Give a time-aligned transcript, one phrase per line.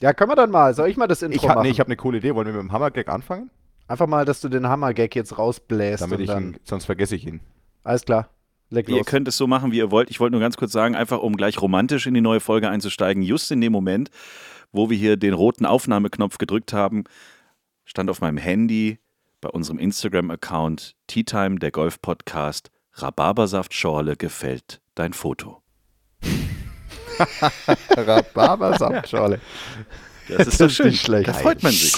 [0.00, 0.74] Ja, können wir dann mal.
[0.74, 1.64] Soll ich mal das Intro Ich, ha machen?
[1.64, 2.34] nee, ich habe eine coole Idee.
[2.34, 3.50] Wollen wir mit dem Hammergag anfangen?
[3.88, 6.02] Einfach mal, dass du den Hammer-Gag jetzt rausbläst.
[6.02, 7.40] Damit und ich dann, ihn, sonst vergesse ich ihn.
[7.84, 8.28] Alles klar.
[8.70, 9.06] Ihr los.
[9.06, 10.10] könnt es so machen, wie ihr wollt.
[10.10, 13.22] Ich wollte nur ganz kurz sagen, einfach um gleich romantisch in die neue Folge einzusteigen,
[13.22, 14.10] just in dem Moment,
[14.72, 17.04] wo wir hier den roten Aufnahmeknopf gedrückt haben,
[17.86, 18.98] stand auf meinem Handy
[19.40, 25.62] bei unserem Instagram-Account Tea Time, der Golf-Podcast, Rhabarbersaftschorle gefällt dein Foto.
[27.96, 29.40] Rhabarbersaftschorle.
[30.28, 30.86] Das ist Das doch ist schön.
[30.88, 31.28] nicht schlecht.
[31.28, 31.94] Da freut man sich.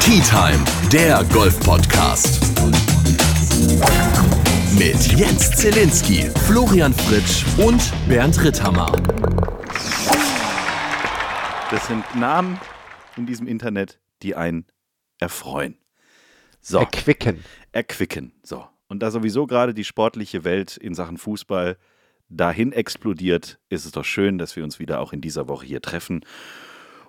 [0.00, 0.62] Tea Time,
[0.92, 2.40] der Golf-Podcast.
[4.78, 8.92] Mit Jens Zelinski, Florian Fritsch und Bernd Ritthammer.
[11.70, 12.60] Das sind Namen
[13.16, 14.66] in diesem Internet, die einen
[15.18, 15.78] erfreuen.
[16.60, 16.78] So.
[16.80, 17.42] Erquicken.
[17.72, 18.32] erquicken.
[18.42, 18.66] So.
[18.88, 21.78] Und da sowieso gerade die sportliche Welt in Sachen Fußball
[22.28, 25.82] dahin explodiert, ist es doch schön, dass wir uns wieder auch in dieser Woche hier
[25.82, 26.24] treffen,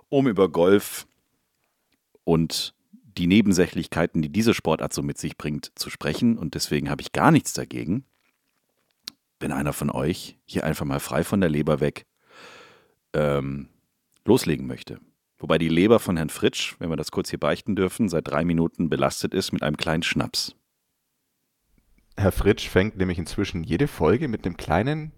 [0.09, 1.07] um über Golf
[2.23, 2.73] und
[3.17, 6.37] die Nebensächlichkeiten, die diese Sportart so mit sich bringt, zu sprechen.
[6.37, 8.05] Und deswegen habe ich gar nichts dagegen,
[9.39, 12.05] wenn einer von euch hier einfach mal frei von der Leber weg
[13.13, 13.69] ähm,
[14.25, 14.99] loslegen möchte.
[15.37, 18.45] Wobei die Leber von Herrn Fritsch, wenn wir das kurz hier beichten dürfen, seit drei
[18.45, 20.55] Minuten belastet ist mit einem kleinen Schnaps.
[22.17, 25.11] Herr Fritsch fängt nämlich inzwischen jede Folge mit einem kleinen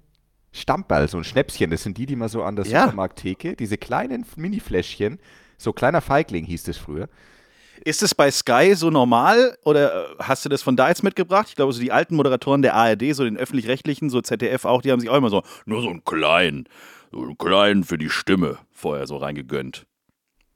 [0.52, 1.70] Stammball, so ein Schnäpschen.
[1.70, 2.84] Das sind die, die man so an der Ja.
[2.84, 5.20] Supermarkttheke, diese kleinen Mini-Fläschchen,
[5.58, 7.10] so kleiner Feigling hieß es früher.
[7.86, 11.46] Ist es bei Sky so normal oder äh, hast du das von da jetzt mitgebracht?
[11.50, 14.92] Ich glaube, so die alten Moderatoren der ARD, so den öffentlich-rechtlichen, so ZDF auch, die
[14.92, 16.68] haben sich auch immer so, nur so einen kleinen,
[17.12, 19.86] so einen kleinen für die Stimme vorher so reingegönnt.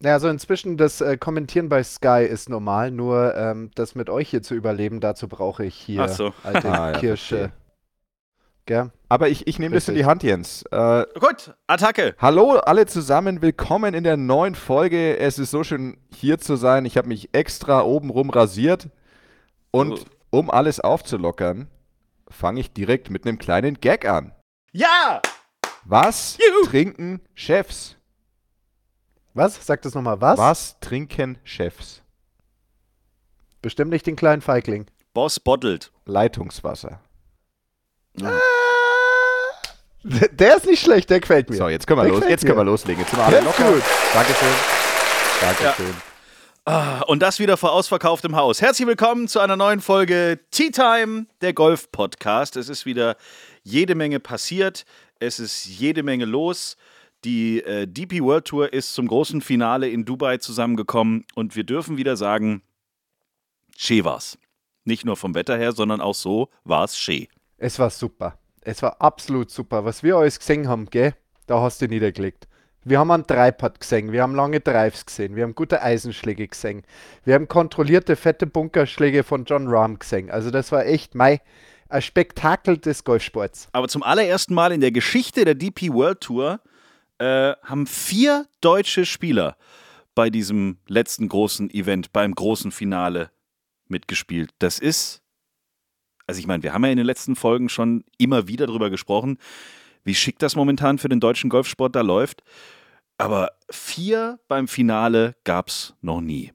[0.03, 4.29] Ja, also inzwischen das äh, Kommentieren bei Sky ist normal, nur ähm, das mit euch
[4.29, 6.33] hier zu überleben, dazu brauche ich hier Ach so.
[6.43, 7.35] alte Ah, ja, Kirsche.
[7.37, 7.53] verstehe.
[8.65, 8.91] Gell?
[9.09, 10.63] Aber ich, ich nehme das in die Hand, Jens.
[10.71, 12.15] Äh, Gut, Attacke.
[12.19, 15.17] Hallo alle zusammen, willkommen in der neuen Folge.
[15.17, 16.85] Es ist so schön hier zu sein.
[16.85, 18.89] Ich habe mich extra obenrum rasiert
[19.71, 19.93] und
[20.31, 20.39] Oh.
[20.39, 21.67] um alles aufzulockern,
[22.29, 24.31] fange ich direkt mit einem kleinen Gag an.
[24.71, 25.21] Ja!
[25.83, 26.67] Was Juhu.
[26.67, 27.97] trinken Chefs?
[29.33, 29.65] Was?
[29.65, 30.19] Sag das nochmal.
[30.21, 30.37] Was?
[30.37, 32.01] Was trinken Chefs?
[33.61, 34.87] Bestimmt nicht den kleinen Feigling.
[35.13, 35.91] Boss bottelt.
[36.05, 36.99] Leitungswasser.
[40.03, 41.57] Der ist nicht schlecht, der gefällt mir.
[41.57, 42.23] So, jetzt können wir Der los.
[42.27, 43.01] Jetzt können wir loslegen.
[43.01, 43.71] Jetzt sind wir alle locker.
[43.71, 43.83] gut.
[44.13, 44.49] Dankeschön.
[45.41, 45.93] Dankeschön.
[46.65, 48.61] Ah, Und das wieder vor ausverkauftem Haus.
[48.61, 52.55] Herzlich willkommen zu einer neuen Folge Tea Time, der Golf-Podcast.
[52.55, 53.15] Es ist wieder
[53.63, 54.85] jede Menge passiert.
[55.19, 56.77] Es ist jede Menge los.
[57.23, 61.97] Die äh, DP World Tour ist zum großen Finale in Dubai zusammengekommen und wir dürfen
[61.97, 62.63] wieder sagen,
[63.77, 64.39] schee war's.
[64.85, 67.27] Nicht nur vom Wetter her, sondern auch so war es schee.
[67.57, 68.39] Es war super.
[68.61, 69.85] Es war absolut super.
[69.85, 71.13] Was wir alles gesehen haben, gell?
[71.45, 72.47] Da hast du niedergelegt.
[72.83, 76.81] Wir haben einen Dreipad gesehen, wir haben lange Drives gesehen, wir haben gute Eisenschläge gesehen,
[77.23, 80.31] wir haben kontrollierte, fette Bunkerschläge von John Rahm gesehen.
[80.31, 81.41] Also das war echt mei,
[81.89, 83.67] ein Spektakel des Golfsports.
[83.71, 86.59] Aber zum allerersten Mal in der Geschichte der DP World Tour
[87.21, 89.55] äh, haben vier deutsche Spieler
[90.15, 93.29] bei diesem letzten großen Event, beim großen Finale
[93.87, 94.49] mitgespielt.
[94.57, 95.21] Das ist,
[96.25, 99.37] also ich meine, wir haben ja in den letzten Folgen schon immer wieder darüber gesprochen,
[100.03, 102.41] wie schick das momentan für den deutschen Golfsport da läuft.
[103.19, 106.51] Aber vier beim Finale gab es noch nie.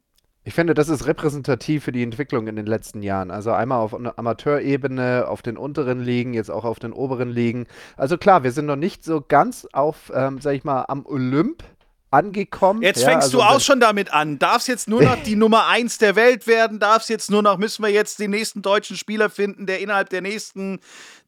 [0.47, 3.33] Ich finde, das ist repräsentativ für die Entwicklung in den letzten Jahren.
[3.33, 7.67] Also einmal auf einer Amateurebene, auf den unteren Ligen, jetzt auch auf den oberen Ligen.
[7.97, 11.65] Also klar, wir sind noch nicht so ganz auf, ähm, sag ich mal, am Olymp
[12.13, 12.83] angekommen.
[12.83, 14.39] Jetzt Ja, fängst also du auch schon damit an.
[14.39, 16.79] Darf es jetzt nur noch die Nummer eins der Welt werden?
[16.79, 20.11] Darf es jetzt nur noch, müssen wir jetzt den nächsten deutschen Spieler finden, der innerhalb
[20.11, 20.79] der nächsten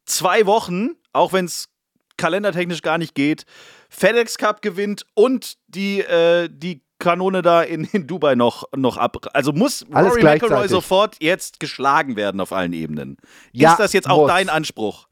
[0.05, 1.67] zwei Wochen, auch wenn es
[2.15, 3.43] kalendertechnisch gar nicht geht,
[3.89, 9.17] FedEx Cup gewinnt und die, äh, die Kanone da in, in Dubai noch, noch ab.
[9.33, 13.17] Also muss Alles Rory McIlroy sofort jetzt geschlagen werden auf allen Ebenen.
[13.51, 14.27] Ja, Ist das jetzt auch muss.
[14.27, 15.07] dein Anspruch?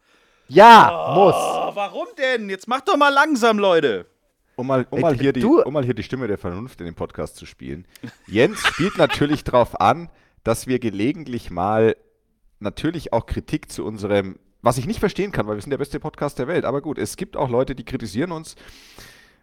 [0.49, 1.35] Ja, muss.
[1.35, 2.49] Oh, warum denn?
[2.49, 4.05] Jetzt mach doch mal langsam, Leute.
[4.55, 6.85] Um mal, um, Ey, mal hier die, um mal hier die Stimme der Vernunft in
[6.85, 7.85] dem Podcast zu spielen.
[8.27, 10.09] Jens spielt natürlich darauf an,
[10.43, 11.95] dass wir gelegentlich mal
[12.59, 15.99] natürlich auch Kritik zu unserem, was ich nicht verstehen kann, weil wir sind der beste
[15.99, 16.65] Podcast der Welt.
[16.65, 18.55] Aber gut, es gibt auch Leute, die kritisieren uns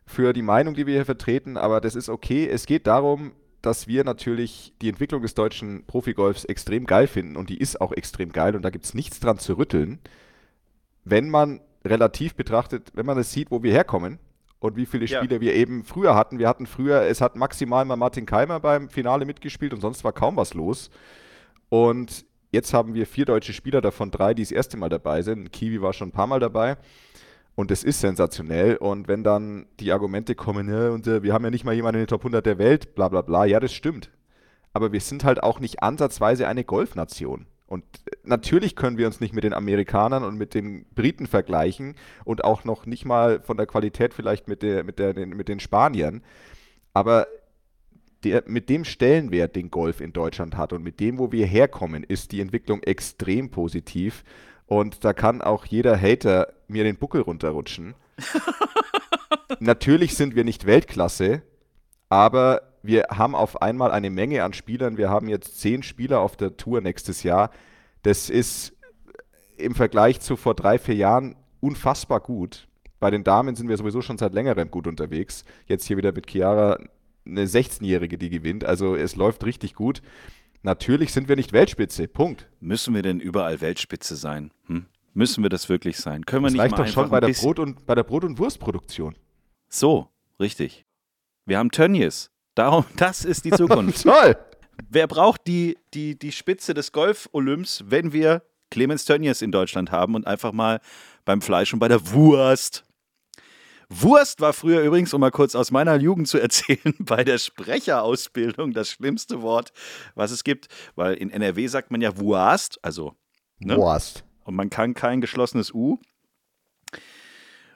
[0.06, 2.46] für die Meinung, die wir hier vertreten, aber das ist okay.
[2.48, 7.48] Es geht darum, dass wir natürlich die Entwicklung des deutschen Profigolfs extrem geil finden und
[7.48, 10.00] die ist auch extrem geil und da gibt es nichts dran zu rütteln,
[11.04, 14.18] wenn man relativ betrachtet, wenn man es sieht, wo wir herkommen
[14.58, 15.18] und wie viele Ja.
[15.18, 16.38] Spiele wir eben früher hatten.
[16.38, 20.12] Wir hatten früher, es hat maximal mal Martin Keimer beim Finale mitgespielt und sonst war
[20.12, 20.90] kaum was los.
[21.68, 25.52] Und jetzt haben wir vier deutsche Spieler, davon drei, die das erste Mal dabei sind.
[25.52, 26.76] Kiwi war schon ein paar Mal dabei.
[27.56, 28.76] Und es ist sensationell.
[28.76, 32.00] Und wenn dann die Argumente kommen, ja, und äh, wir haben ja nicht mal jemanden
[32.00, 34.10] in den Top 100 der Welt, bla bla bla, ja, das stimmt.
[34.72, 37.46] Aber wir sind halt auch nicht ansatzweise eine Golfnation.
[37.66, 41.94] Und äh, natürlich können wir uns nicht mit den Amerikanern und mit den Briten vergleichen
[42.24, 45.60] und auch noch nicht mal von der Qualität vielleicht mit, der, mit, der, mit den
[45.60, 46.22] Spaniern.
[46.92, 47.26] Aber
[48.24, 52.04] der, mit dem Stellenwert, den Golf in Deutschland hat und mit dem, wo wir herkommen,
[52.04, 54.24] ist die Entwicklung extrem positiv.
[54.74, 57.94] Und da kann auch jeder Hater mir den Buckel runterrutschen.
[59.60, 61.42] Natürlich sind wir nicht Weltklasse,
[62.08, 64.96] aber wir haben auf einmal eine Menge an Spielern.
[64.96, 67.52] Wir haben jetzt zehn Spieler auf der Tour nächstes Jahr.
[68.02, 68.72] Das ist
[69.58, 72.66] im Vergleich zu vor drei, vier Jahren unfassbar gut.
[72.98, 75.44] Bei den Damen sind wir sowieso schon seit längerem gut unterwegs.
[75.66, 76.80] Jetzt hier wieder mit Chiara
[77.24, 78.64] eine 16-Jährige, die gewinnt.
[78.64, 80.02] Also es läuft richtig gut.
[80.64, 82.08] Natürlich sind wir nicht Weltspitze.
[82.08, 82.48] Punkt.
[82.58, 84.50] Müssen wir denn überall Weltspitze sein?
[84.66, 84.86] Hm?
[85.12, 86.24] Müssen wir das wirklich sein?
[86.24, 88.24] Können wir das nicht reicht mal doch schon bei der, Brot und, bei der Brot-
[88.24, 89.14] und Wurstproduktion.
[89.68, 90.08] So,
[90.40, 90.86] richtig.
[91.44, 92.30] Wir haben Tönnies.
[92.54, 94.02] Darum, das ist die Zukunft.
[94.04, 94.36] Toll!
[94.88, 100.14] Wer braucht die, die, die Spitze des Golf-Olymps, wenn wir Clemens Tönnies in Deutschland haben
[100.14, 100.80] und einfach mal
[101.26, 102.84] beim Fleisch und bei der Wurst.
[103.88, 108.72] Wurst war früher übrigens, um mal kurz aus meiner Jugend zu erzählen, bei der Sprecherausbildung
[108.72, 109.72] das schlimmste Wort,
[110.14, 113.14] was es gibt, weil in NRW sagt man ja Wurst, also
[113.60, 113.76] Ne?
[113.76, 114.24] Wurst.
[114.44, 115.98] und man kann kein geschlossenes U.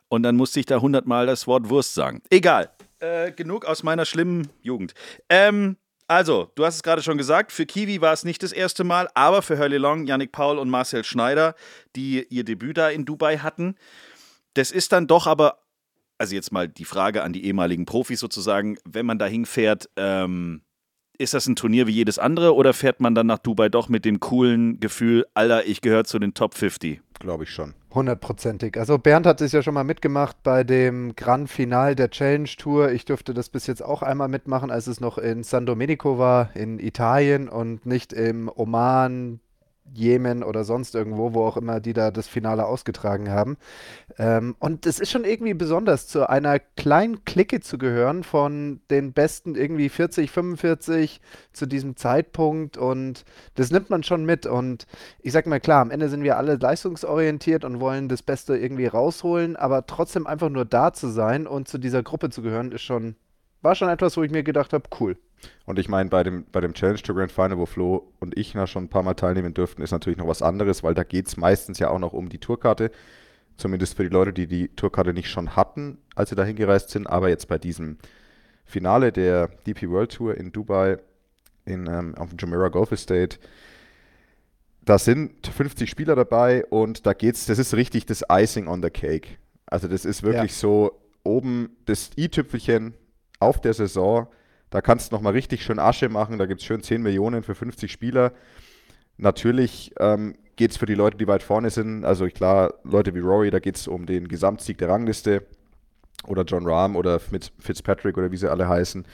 [0.08, 2.22] Und dann musste ich da hundertmal das Wort Wurst sagen.
[2.31, 2.70] Egal.
[3.00, 4.94] Äh, genug aus meiner schlimmen Jugend.
[5.28, 5.76] Ähm,
[6.08, 9.08] also, du hast es gerade schon gesagt, für Kiwi war es nicht das erste Mal,
[9.14, 11.54] aber für Hurley Long, Yannick Paul und Marcel Schneider,
[11.94, 13.76] die ihr Debüt da in Dubai hatten.
[14.54, 15.58] Das ist dann doch aber,
[16.19, 20.62] also jetzt mal die Frage an die ehemaligen Profis sozusagen, wenn man da hinfährt, ähm,
[21.19, 24.05] ist das ein Turnier wie jedes andere oder fährt man dann nach Dubai doch mit
[24.05, 27.00] dem coolen Gefühl, Alter, ich gehöre zu den Top 50?
[27.19, 27.75] Glaube ich schon.
[27.93, 28.79] Hundertprozentig.
[28.79, 32.93] Also Bernd hat es ja schon mal mitgemacht bei dem Grand Final der Challenge Tour.
[32.93, 36.55] Ich durfte das bis jetzt auch einmal mitmachen, als es noch in San Domenico war,
[36.55, 39.41] in Italien und nicht im Oman,
[39.94, 43.56] Jemen oder sonst irgendwo, wo auch immer die da das Finale ausgetragen haben.
[44.19, 49.12] Ähm, und es ist schon irgendwie besonders, zu einer kleinen Clique zu gehören von den
[49.12, 51.20] besten irgendwie 40, 45
[51.52, 53.25] zu diesem Zeitpunkt und
[53.55, 54.46] das nimmt man schon mit.
[54.46, 54.87] Und
[55.20, 58.87] ich sag mal klar, am Ende sind wir alle leistungsorientiert und wollen das Beste irgendwie
[58.87, 62.82] rausholen, aber trotzdem einfach nur da zu sein und zu dieser Gruppe zu gehören, ist
[62.82, 63.17] schon,
[63.62, 65.16] war schon etwas, wo ich mir gedacht habe, cool.
[65.66, 68.55] Und ich meine, bei dem, bei dem Challenge to Grand Final, wo Flo und ich
[68.55, 71.28] na schon ein paar Mal teilnehmen dürften, ist natürlich noch was anderes, weil da geht
[71.28, 72.90] es meistens ja auch noch um die Tourkarte.
[73.56, 77.06] Zumindest für die Leute, die die Tourkarte nicht schon hatten, als sie da hingereist sind.
[77.06, 77.99] Aber jetzt bei diesem
[78.64, 80.99] Finale der DP World Tour in Dubai
[81.64, 83.38] in, ähm, auf dem Jumeirah Golf Estate,
[84.84, 88.90] da sind 50 Spieler dabei und da geht's, das ist richtig das Icing on the
[88.90, 89.37] Cake.
[89.66, 92.94] Also das ist wirklich so oben das i-Tüpfelchen
[93.40, 94.29] auf der Saison.
[94.70, 96.38] Da kannst du nochmal richtig schön Asche machen.
[96.38, 98.32] Da gibt es schön 10 Millionen für 50 Spieler.
[99.17, 103.20] Natürlich ähm, geht es für die Leute, die weit vorne sind, also klar, Leute wie
[103.20, 105.46] Rory, da geht es um den Gesamtsieg der Rangliste
[106.26, 109.06] oder John Rahm oder Fitz- Fitzpatrick oder wie sie alle heißen.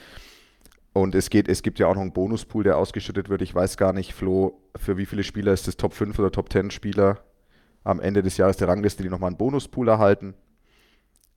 [0.94, 3.42] Und es, geht, es gibt ja auch noch einen Bonuspool, der ausgeschüttet wird.
[3.42, 6.52] Ich weiß gar nicht, Flo, für wie viele Spieler ist das Top 5 oder Top
[6.52, 7.18] 10 Spieler
[7.82, 10.34] am Ende des Jahres der Rangliste, die nochmal einen Bonuspool erhalten.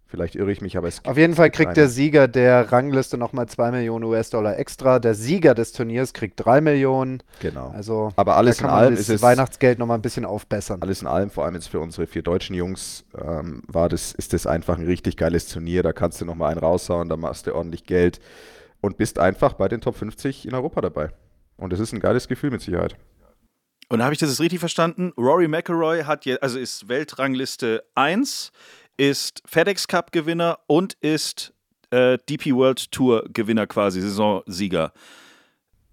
[0.09, 1.75] Vielleicht irre ich mich, aber es gibt Auf jeden Fall kriegt eine.
[1.75, 4.99] der Sieger der Rangliste nochmal 2 Millionen US-Dollar extra.
[4.99, 7.21] Der Sieger des Turniers kriegt 3 Millionen.
[7.41, 7.71] Genau.
[7.75, 10.23] Also Aber alles da kann in man allem das ist es- Weihnachtsgeld nochmal ein bisschen
[10.23, 10.81] aufbessern.
[10.81, 14.31] Alles in allem, vor allem jetzt für unsere vier deutschen Jungs, ähm, war das, ist
[14.31, 15.83] das einfach ein richtig geiles Turnier.
[15.83, 18.21] Da kannst du nochmal einen raushauen, da machst du ordentlich Geld
[18.79, 21.09] und bist einfach bei den Top 50 in Europa dabei.
[21.57, 22.95] Und das ist ein geiles Gefühl mit Sicherheit.
[23.89, 25.13] Und habe ich das jetzt richtig verstanden?
[25.17, 28.51] Rory McIlroy hat jetzt, also ist Weltrangliste 1,
[28.97, 31.53] ist FedEx Cup Gewinner und ist
[31.91, 34.91] äh, DP World Tour Gewinner quasi, Saisonsieger.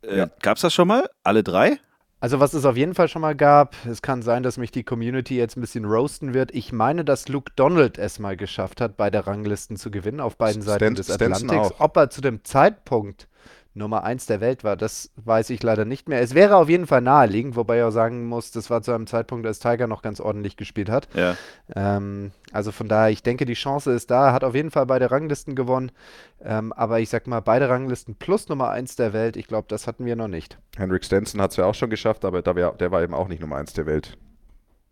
[0.03, 0.31] Äh, Ja.
[0.43, 1.09] Gab es das schon mal?
[1.23, 1.79] Alle drei?
[2.21, 4.83] Also was es auf jeden Fall schon mal gab, es kann sein, dass mich die
[4.83, 6.55] Community jetzt ein bisschen roasten wird.
[6.55, 10.63] Ich meine, dass Luke Donald es mal geschafft hat, beide Ranglisten zu gewinnen auf beiden
[10.63, 11.81] Seiten des Stenson Atlantiks.
[11.81, 13.29] Ob er zu dem Zeitpunkt
[13.77, 16.21] Nummer 1 der Welt war, das weiß ich leider nicht mehr.
[16.21, 19.09] Es wäre auf jeden Fall naheliegend, wobei ich auch sagen muss, das war zu einem
[19.09, 21.09] Zeitpunkt, als Tiger noch ganz ordentlich gespielt hat.
[21.15, 21.37] Ja.
[21.75, 24.29] Ähm, also von daher, ich denke, die Chance ist da.
[24.29, 25.91] Er hat auf jeden Fall beide Ranglisten gewonnen.
[26.41, 29.89] Ähm, aber ich sag mal, beide Ranglisten plus Nummer 1 der Welt, ich glaube, das
[29.89, 30.57] hatten wir noch nicht.
[30.77, 33.27] Henrik Stenson hat es ja auch schon geschafft, aber da wär, der war eben auch
[33.27, 34.17] nicht Nummer 1 der Welt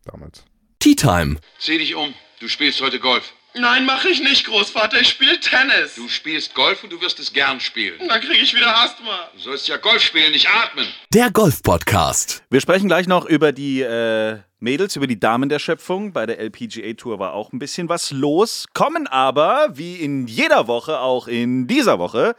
[0.05, 0.45] damals.
[0.81, 1.37] Tea Time.
[1.61, 3.33] Zieh dich um, du spielst heute Golf.
[3.55, 4.99] Nein, mache ich nicht, Großvater.
[5.01, 5.97] Ich spiele Tennis.
[5.97, 7.99] Du spielst Golf und du wirst es gern spielen.
[8.09, 9.29] Dann kriege ich wieder Asthma.
[9.35, 10.87] Du sollst ja Golf spielen, nicht atmen.
[11.13, 12.45] Der Golf-Podcast.
[12.49, 16.15] Wir sprechen gleich noch über die äh, Mädels, über die Damen der Schöpfung.
[16.15, 18.65] Bei der LPGA Tour war auch ein bisschen was los.
[18.73, 22.35] Kommen aber, wie in jeder Woche, auch in dieser Woche,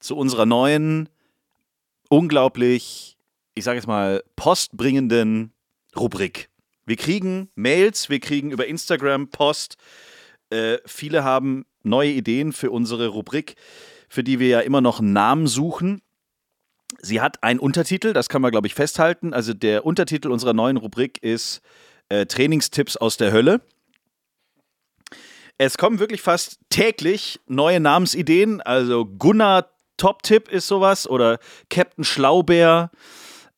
[0.00, 1.08] zu unserer neuen,
[2.08, 3.16] unglaublich,
[3.54, 5.52] ich sage jetzt mal, postbringenden
[5.96, 6.48] Rubrik.
[6.84, 9.76] Wir kriegen Mails, wir kriegen über Instagram Post.
[10.50, 13.56] Äh, viele haben neue Ideen für unsere Rubrik,
[14.08, 16.02] für die wir ja immer noch einen Namen suchen.
[17.00, 19.34] Sie hat einen Untertitel, das kann man, glaube ich, festhalten.
[19.34, 21.60] Also der Untertitel unserer neuen Rubrik ist
[22.08, 23.60] äh, Trainingstipps aus der Hölle.
[25.58, 28.60] Es kommen wirklich fast täglich neue Namensideen.
[28.60, 31.38] Also Gunnar Top-Tipp ist sowas oder
[31.68, 32.90] Captain Schlaubeer,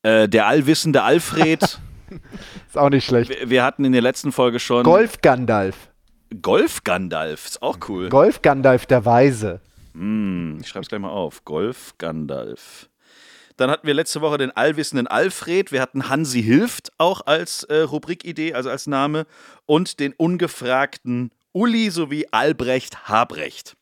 [0.02, 1.62] äh, der allwissende Alfred.
[2.66, 3.30] Ist auch nicht schlecht.
[3.30, 5.89] wir, wir hatten in der letzten Folge schon Golf Gandalf.
[6.42, 8.08] Golf Gandalf, ist auch cool.
[8.08, 9.60] Golf Gandalf der Weise.
[9.94, 11.44] Hm, ich schreibe es gleich mal auf.
[11.44, 12.88] Golf Gandalf.
[13.56, 15.72] Dann hatten wir letzte Woche den allwissenden Alfred.
[15.72, 19.26] Wir hatten Hansi Hilft auch als äh, Rubrikidee, also als Name.
[19.66, 23.76] Und den ungefragten Uli sowie Albrecht Habrecht.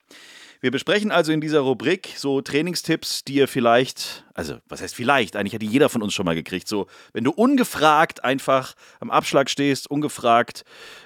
[0.60, 5.36] Wir besprechen also in dieser Rubrik so Trainingstipps, die ihr vielleicht, also was heißt vielleicht,
[5.36, 6.66] eigentlich hat die jeder von uns schon mal gekriegt.
[6.66, 10.64] So, wenn du ungefragt einfach am Abschlag stehst, ungefragt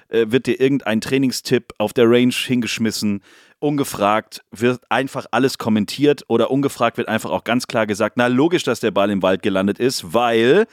[0.09, 3.21] äh, wird dir irgendein Trainingstipp auf der Range hingeschmissen,
[3.59, 8.63] ungefragt wird einfach alles kommentiert oder ungefragt wird einfach auch ganz klar gesagt, na logisch,
[8.63, 10.65] dass der Ball im Wald gelandet ist, weil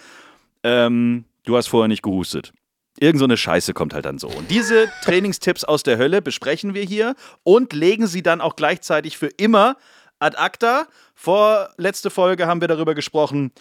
[0.64, 2.52] ähm, du hast vorher nicht gehustet.
[2.98, 4.28] Irgend so eine Scheiße kommt halt dann so.
[4.28, 9.16] Und diese Trainingstipps aus der Hölle besprechen wir hier und legen sie dann auch gleichzeitig
[9.16, 9.76] für immer
[10.18, 10.86] ad acta.
[11.14, 13.52] Vorletzte Folge haben wir darüber gesprochen,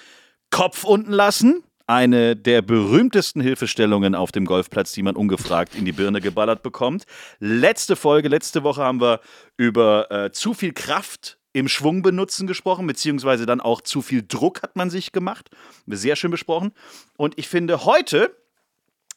[0.50, 1.64] Kopf unten lassen.
[1.88, 7.06] Eine der berühmtesten Hilfestellungen auf dem Golfplatz, die man ungefragt in die Birne geballert bekommt.
[7.40, 9.22] Letzte Folge, letzte Woche haben wir
[9.58, 14.62] über äh, zu viel Kraft im Schwung benutzen gesprochen, beziehungsweise dann auch zu viel Druck
[14.62, 15.50] hat man sich gemacht.
[15.88, 16.74] Sehr schön besprochen.
[17.18, 18.36] Und ich finde, heute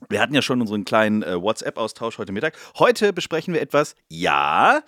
[0.08, 2.56] wir hatten ja schon unseren kleinen äh, WhatsApp-Austausch heute Mittag.
[2.78, 4.82] Heute besprechen wir etwas, ja,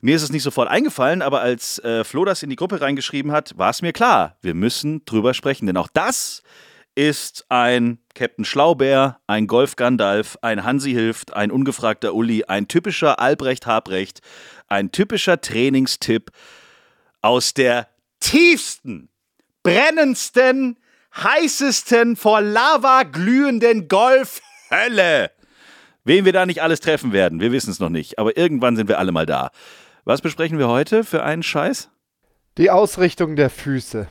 [0.00, 3.32] mir ist es nicht sofort eingefallen, aber als äh, Flo das in die Gruppe reingeschrieben
[3.32, 5.66] hat, war es mir klar, wir müssen drüber sprechen.
[5.66, 6.42] Denn auch das
[6.94, 13.18] ist ein Captain Schlaubeer, ein Golf Gandalf, ein Hansi Hilft, ein ungefragter Uli, ein typischer
[13.20, 14.20] Albrecht Habrecht,
[14.66, 16.30] ein typischer Trainingstipp
[17.20, 17.88] aus der
[18.20, 19.08] tiefsten,
[19.62, 20.78] brennendsten,
[21.22, 25.30] heißesten, vor Lava glühenden Golfhölle.
[26.04, 28.88] Wen wir da nicht alles treffen werden, wir wissen es noch nicht, aber irgendwann sind
[28.88, 29.50] wir alle mal da.
[30.04, 31.90] Was besprechen wir heute für einen Scheiß?
[32.56, 34.08] Die Ausrichtung der Füße.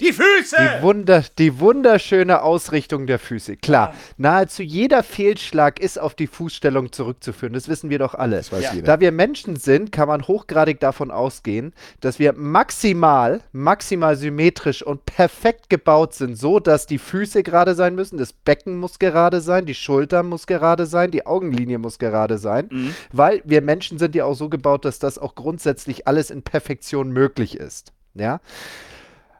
[0.00, 0.56] Die Füße!
[0.56, 3.56] Die, Wunder, die wunderschöne Ausrichtung der Füße.
[3.56, 7.52] Klar, nahezu jeder Fehlschlag ist auf die Fußstellung zurückzuführen.
[7.54, 8.36] Das wissen wir doch alle.
[8.36, 8.86] Das weiß jeder.
[8.86, 15.06] Da wir Menschen sind, kann man hochgradig davon ausgehen, dass wir maximal, maximal symmetrisch und
[15.06, 19.66] perfekt gebaut sind, so dass die Füße gerade sein müssen, das Becken muss gerade sein,
[19.66, 24.24] die Schulter muss gerade sein, die Augenlinie muss gerade sein, weil wir Menschen sind ja
[24.24, 27.92] auch so gebaut, dass das auch grundsätzlich alles in Perfektion möglich ist.
[28.14, 28.40] Ja.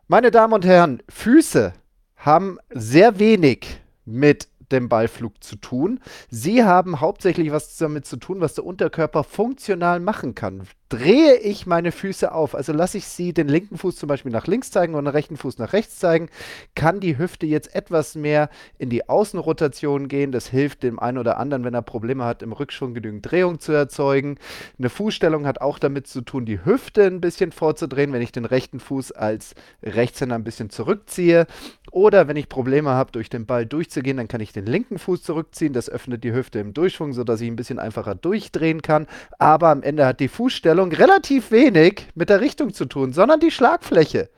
[0.09, 1.73] Meine Damen und Herren, Füße
[2.15, 6.01] haben sehr wenig mit dem Ballflug zu tun.
[6.31, 10.63] Sie haben hauptsächlich was damit zu tun, was der Unterkörper funktional machen kann.
[10.89, 14.47] Drehe ich meine Füße auf, also lasse ich sie den linken Fuß zum Beispiel nach
[14.47, 16.29] links zeigen und den rechten Fuß nach rechts zeigen,
[16.77, 20.31] kann die Hüfte jetzt etwas mehr in die Außenrotation gehen.
[20.31, 23.73] Das hilft dem einen oder anderen, wenn er Probleme hat, im Rückschwung genügend Drehung zu
[23.73, 24.39] erzeugen.
[24.79, 28.45] Eine Fußstellung hat auch damit zu tun, die Hüfte ein bisschen vorzudrehen, wenn ich den
[28.45, 31.49] rechten Fuß als Rechtshänder ein bisschen zurückziehe.
[31.97, 35.23] Oder wenn ich Probleme habe, durch den Ball durchzugehen, dann kann ich den linken Fuß
[35.23, 35.73] zurückziehen.
[35.73, 39.07] Das öffnet die Hüfte im Durchschwung, sodass ich ein bisschen einfacher durchdrehen kann.
[39.39, 43.51] Aber am Ende hat die Fußstellung relativ wenig mit der Richtung zu tun, sondern die
[43.51, 44.29] Schlagfläche.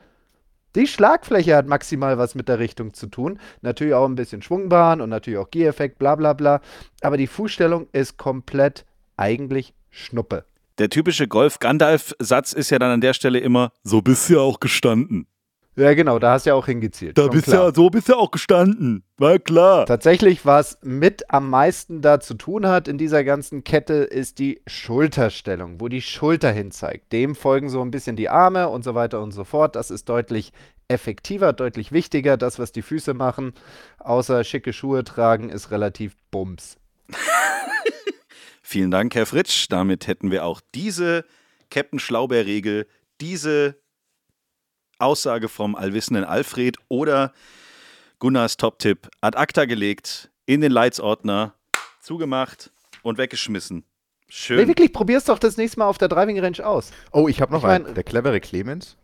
[0.77, 3.41] Die Schlagfläche hat maximal was mit der Richtung zu tun.
[3.59, 6.61] Natürlich auch ein bisschen Schwungbahn und natürlich auch Geheffekt, bla bla bla.
[7.01, 8.85] Aber die Fußstellung ist komplett
[9.17, 10.45] eigentlich Schnuppe.
[10.77, 14.61] Der typische Golf-Gandalf-Satz ist ja dann an der Stelle immer: So bist du ja auch
[14.61, 15.27] gestanden.
[15.79, 17.17] Ja, genau, da hast du ja auch hingezielt.
[17.17, 17.67] Da bist klar.
[17.67, 19.03] ja, so bist du auch gestanden.
[19.17, 19.85] War klar.
[19.85, 24.61] Tatsächlich, was mit am meisten da zu tun hat in dieser ganzen Kette, ist die
[24.67, 27.13] Schulterstellung, wo die Schulter hin zeigt.
[27.13, 29.77] Dem folgen so ein bisschen die Arme und so weiter und so fort.
[29.77, 30.51] Das ist deutlich
[30.89, 32.35] effektiver, deutlich wichtiger.
[32.35, 33.53] Das, was die Füße machen,
[33.99, 36.77] außer schicke Schuhe tragen, ist relativ bums.
[38.61, 39.67] Vielen Dank, Herr Fritsch.
[39.69, 41.23] Damit hätten wir auch diese
[41.69, 42.85] Captain Schlaubeer-Regel,
[43.21, 43.75] diese
[44.99, 47.33] Aussage vom allwissenden Alfred oder
[48.19, 51.55] Gunnars Top-Tipp ad acta gelegt, in den Leitsordner,
[52.01, 52.71] zugemacht
[53.03, 53.83] und weggeschmissen.
[54.27, 54.57] Schön.
[54.57, 56.91] Nee, wirklich, probier's doch das nächste Mal auf der Driving Range aus.
[57.11, 57.95] Oh, ich habe noch Ich mein- einen.
[57.95, 58.97] Der clevere Clemens.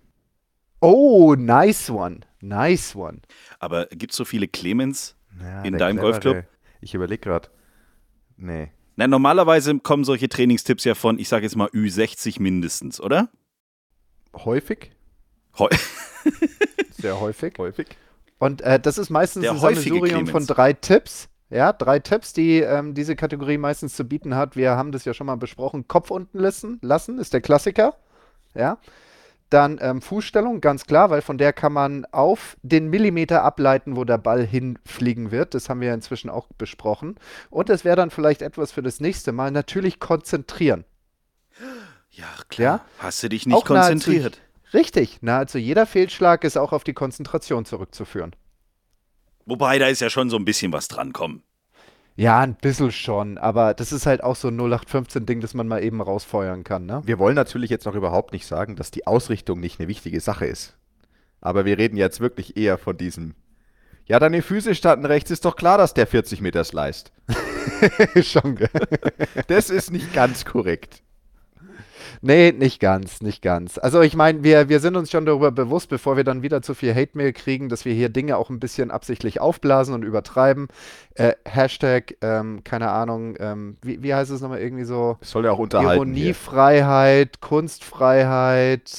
[0.82, 2.20] Oh, nice one.
[2.42, 3.22] Nice one.
[3.60, 5.16] Aber gibt es so viele Clemens?
[5.40, 6.12] Ja, In deinem clevere.
[6.22, 6.44] Golfclub?
[6.82, 7.50] Ich überlege gerade.
[8.38, 8.72] Nee.
[8.98, 13.30] Na, normalerweise kommen solche Trainingstipps ja von, ich sage jetzt mal Ü60 mindestens, oder?
[14.36, 14.92] Häufig?
[15.58, 15.70] Heu
[16.92, 17.54] Sehr häufig.
[17.58, 17.88] Häufig.
[18.40, 21.30] Und äh, das ist meistens Der ein Sammelsurium von drei Tipps.
[21.50, 24.56] Ja, drei Tipps, die ähm, diese Kategorie meistens zu bieten hat.
[24.56, 25.88] Wir haben das ja schon mal besprochen.
[25.88, 27.96] Kopf unten lassen, lassen ist der Klassiker.
[28.56, 28.80] Ja.
[29.52, 34.04] Dann ähm, Fußstellung, ganz klar, weil von der kann man auf den Millimeter ableiten, wo
[34.04, 35.54] der Ball hinfliegen wird.
[35.54, 37.16] Das haben wir inzwischen auch besprochen.
[37.52, 39.52] Und das wäre dann vielleicht etwas für das nächste Mal.
[39.52, 40.84] Natürlich konzentrieren.
[42.10, 42.78] Ja, klar.
[42.78, 42.86] Ja?
[42.98, 44.42] Hast du dich nicht Auch konzentriert?
[44.76, 48.36] Richtig, nahezu jeder Fehlschlag ist auch auf die Konzentration zurückzuführen.
[49.46, 51.44] Wobei, da ist ja schon so ein bisschen was dran, komm.
[52.18, 55.82] Ja, ein bisschen schon, aber das ist halt auch so ein 0815-Ding, das man mal
[55.82, 57.02] eben rausfeuern kann, ne?
[57.06, 60.46] Wir wollen natürlich jetzt noch überhaupt nicht sagen, dass die Ausrichtung nicht eine wichtige Sache
[60.46, 60.78] ist.
[61.40, 63.34] Aber wir reden jetzt wirklich eher von diesem.
[64.06, 67.14] Ja, deine Füße standen rechts, ist doch klar, dass der 40 Meter sliced.
[68.22, 68.70] schon, gell?
[69.48, 71.02] Das ist nicht ganz korrekt.
[72.22, 73.78] Nee, nicht ganz, nicht ganz.
[73.78, 76.74] Also ich meine, wir, wir sind uns schon darüber bewusst, bevor wir dann wieder zu
[76.74, 80.68] viel Hate-Mail kriegen, dass wir hier Dinge auch ein bisschen absichtlich aufblasen und übertreiben.
[81.16, 85.18] Äh, Hashtag, ähm, keine Ahnung, ähm, wie, wie heißt es nochmal irgendwie so?
[85.20, 86.14] Das soll ja auch unterhalten.
[86.14, 86.26] hier.
[86.26, 88.92] Ironiefreiheit, Kunstfreiheit,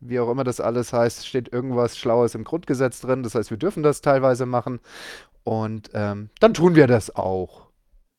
[0.00, 3.22] wie auch immer das alles heißt, steht irgendwas Schlaues im Grundgesetz drin.
[3.22, 4.80] Das heißt, wir dürfen das teilweise machen.
[5.44, 7.65] Und ähm, dann tun wir das auch.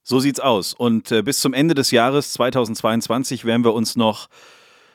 [0.10, 0.74] So sieht's aus.
[0.74, 4.30] Und äh, bis zum Ende des Jahres 2022 werden wir uns noch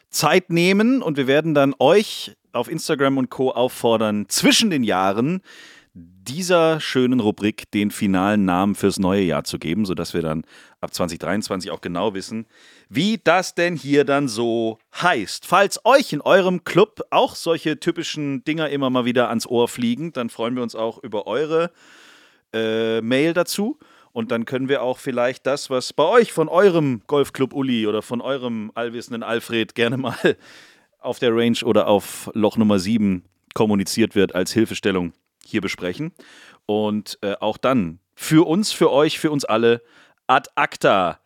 [0.08, 3.50] Zeit nehmen und wir werden dann euch auf Instagram und Co.
[3.50, 5.42] auffordern, zwischen den Jahren
[5.92, 10.44] dieser schönen Rubrik den finalen Namen fürs neue Jahr zu geben, sodass wir dann
[10.80, 12.46] ab 2023 auch genau wissen,
[12.88, 15.44] wie das denn hier dann so heißt.
[15.44, 20.14] Falls euch in eurem Club auch solche typischen Dinger immer mal wieder ans Ohr fliegen,
[20.14, 21.70] dann freuen wir uns auch über eure
[22.54, 23.78] äh, Mail dazu.
[24.12, 28.02] Und dann können wir auch vielleicht das, was bei euch von eurem Golfclub Uli oder
[28.02, 30.36] von eurem allwissenden Alfred gerne mal
[30.98, 35.12] auf der Range oder auf Loch Nummer 7 kommuniziert wird als Hilfestellung
[35.44, 36.12] hier besprechen.
[36.66, 39.82] Und äh, auch dann für uns, für euch, für uns alle
[40.26, 41.18] ad acta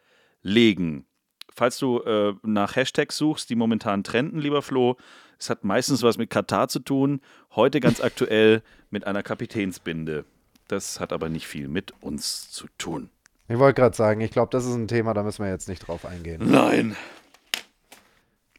[0.42, 1.06] legen.
[1.54, 4.96] Falls du äh, nach Hashtags suchst, die momentan trenden, lieber Flo,
[5.38, 7.20] es hat meistens was mit Katar zu tun.
[7.54, 10.24] Heute ganz aktuell mit einer Kapitänsbinde.
[10.68, 13.10] Das hat aber nicht viel mit uns zu tun.
[13.48, 15.86] Ich wollte gerade sagen, ich glaube, das ist ein Thema, da müssen wir jetzt nicht
[15.86, 16.50] drauf eingehen.
[16.50, 16.96] Nein.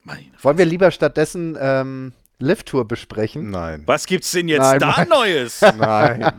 [0.03, 0.25] Meine.
[0.41, 3.49] Wollen wir lieber stattdessen ähm, Lift-Tour besprechen?
[3.49, 3.83] Nein.
[3.85, 5.61] Was gibt's denn jetzt Nein, da mein- Neues?
[5.77, 6.31] Nein.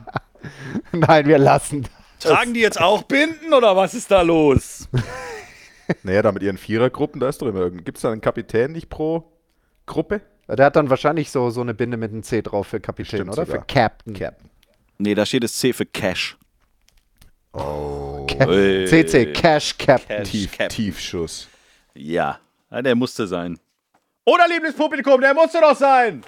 [0.92, 1.87] Nein, wir lassen.
[2.20, 4.88] Tragen die jetzt auch Binden oder was ist da los?
[6.02, 7.85] naja, da mit ihren Vierergruppen, da ist doch immer irgendein.
[7.85, 9.31] Gibt es da einen Kapitän nicht pro
[9.85, 10.22] Gruppe?
[10.48, 13.33] Der hat dann wahrscheinlich so, so eine Binde mit einem C drauf für Kapitän, Bestimmt
[13.33, 13.44] oder?
[13.44, 13.61] sogar.
[13.61, 14.14] Für Captain.
[14.14, 14.48] Captain.
[14.99, 16.37] Nee, da steht das C für Cash.
[17.53, 18.27] Oh.
[18.29, 18.87] Ca- Ui.
[18.87, 20.19] CC, Cash Captain.
[20.19, 20.69] Cash Tief, Cap.
[20.71, 21.49] Tiefschuss.
[21.95, 22.39] Ja,
[22.71, 23.59] ja, der musste sein.
[24.25, 26.23] Oder Lieblingspublikum, der musste doch sein.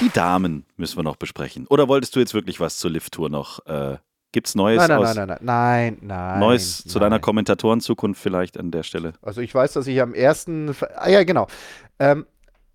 [0.00, 1.66] Die Damen müssen wir noch besprechen.
[1.68, 3.64] Oder wolltest du jetzt wirklich was zur Lift-Tour noch?
[3.66, 3.98] Äh,
[4.32, 6.40] gibt's Neues Nein, nein, aus nein, nein, nein, nein, nein.
[6.40, 7.02] Neues zu nein.
[7.10, 9.12] deiner Kommentatorenzukunft vielleicht an der Stelle?
[9.20, 10.46] Also ich weiß, dass ich am 1.
[10.96, 11.46] Ah ja, genau.
[11.98, 12.26] Ähm,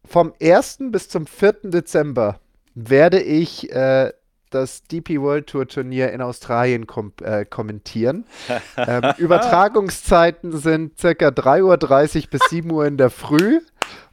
[0.05, 0.77] vom 1.
[0.91, 1.53] bis zum 4.
[1.63, 2.39] Dezember
[2.75, 4.11] werde ich äh,
[4.51, 8.25] das DP World Tour Turnier in Australien kom äh, kommentieren.
[8.77, 13.59] ähm, Übertragungszeiten sind circa 3.30 Uhr bis 7 Uhr in der Früh.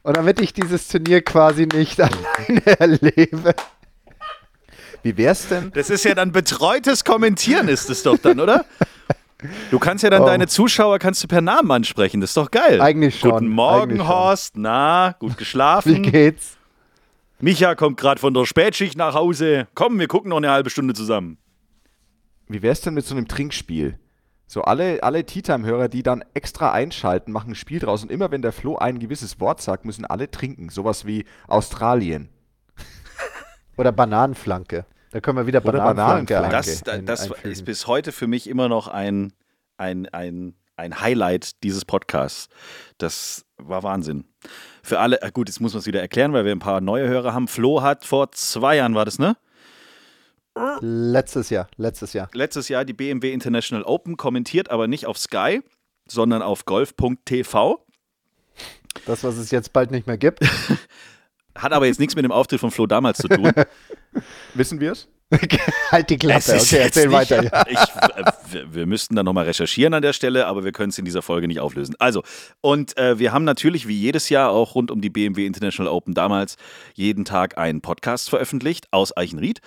[0.01, 3.53] Und damit ich dieses Turnier quasi nicht alleine erlebe.
[5.01, 5.71] Wie wär's denn?
[5.73, 8.65] Das ist ja dann betreutes Kommentieren, ist es doch dann, oder?
[9.71, 10.25] Du kannst ja dann Oh.
[10.25, 12.79] deine Zuschauer kannst du per Namen ansprechen, das ist doch geil.
[12.79, 14.07] Eigentlich schon, Guten Morgen, eigentlich schon.
[14.07, 14.57] Horst.
[14.57, 16.03] Na, gut Wie geschlafen.
[16.03, 16.57] geht's?
[17.43, 19.67] Micha kommt gerade von der Spätschicht nach Hause.
[19.75, 21.37] Komm, wir gucken noch eine halbe Stunde zusammen.
[22.47, 23.99] Wie wär's denn mit so einem Trinkspiel?
[24.47, 28.41] So alle, alle Tea-Time-Hörer, die dann extra einschalten, machen ein Spiel draus und immer wenn
[28.41, 30.69] der Flo ein gewisses Wort sagt, müssen alle trinken.
[30.69, 32.29] Sowas wie Australien.
[33.75, 34.85] Oder Bananenflanke.
[35.11, 37.05] Da können wir wieder Bananenflanke, Bananenflanke.
[37.05, 39.33] Das, das ist bis heute für mich immer noch ein,
[39.75, 42.49] ein, ein, ein Highlight dieses Podcasts.
[42.97, 44.25] Das war Wahnsinn.
[44.81, 47.07] Für alle, äh, gut, jetzt muss man es wieder erklären, weil wir ein paar neue
[47.07, 47.47] Hörer haben.
[47.47, 49.37] Flo hat vor zwei Jahren, war das, ne?
[50.81, 52.29] Letztes Jahr, letztes Jahr.
[52.33, 55.61] Letztes Jahr die BMW International Open kommentiert, aber nicht auf Sky,
[56.07, 57.85] sondern auf golf.tv.
[59.05, 60.39] Das, was es jetzt bald nicht mehr gibt.
[61.55, 63.51] Hat aber jetzt nichts mit dem Auftritt von Flo damals zu tun.
[64.53, 65.07] Wissen wir's?
[65.91, 66.57] halt die Klappe.
[66.59, 67.65] Okay, erzähl nicht- weiter.
[67.69, 70.97] Ich, äh, wir- wir müssten dann nochmal recherchieren an der Stelle, aber wir können es
[70.97, 71.95] in dieser Folge nicht auflösen.
[71.99, 72.23] Also,
[72.61, 76.13] und äh, wir haben natürlich wie jedes Jahr auch rund um die BMW International Open
[76.13, 76.55] damals
[76.93, 79.59] jeden Tag einen Podcast veröffentlicht aus Eichenried.